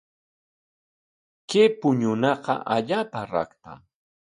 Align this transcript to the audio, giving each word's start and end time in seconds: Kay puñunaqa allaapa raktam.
Kay 1.49 1.69
puñunaqa 1.79 2.53
allaapa 2.75 3.19
raktam. 3.31 3.79